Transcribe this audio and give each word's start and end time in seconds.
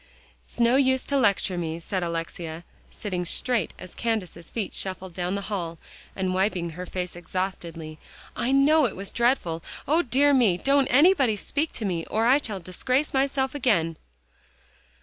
"It's 0.45 0.59
no 0.59 0.77
use 0.77 1.03
to 1.03 1.15
lecture 1.15 1.59
me," 1.59 1.79
said 1.79 2.01
Alexia, 2.01 2.63
sitting 2.89 3.23
straight 3.23 3.71
as 3.77 3.93
Candace's 3.93 4.49
feet 4.49 4.73
shuffled 4.73 5.13
down 5.13 5.35
the 5.35 5.41
hall, 5.41 5.77
and 6.15 6.33
wiping 6.33 6.71
her 6.71 6.87
face 6.87 7.15
exhaustedly. 7.15 7.99
"I 8.35 8.51
know 8.51 8.85
it 8.87 8.95
was 8.95 9.11
dreadful 9.11 9.61
O 9.87 10.01
dear 10.01 10.33
me! 10.33 10.57
Don't 10.57 10.87
anybody 10.87 11.35
speak 11.35 11.71
to 11.73 11.85
me, 11.85 12.03
or 12.07 12.25
I 12.25 12.39
shall 12.39 12.59
disgrace 12.59 13.13
myself 13.13 13.53
again!" 13.53 13.95